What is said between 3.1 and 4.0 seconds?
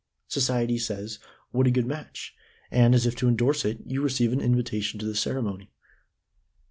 to endorse it,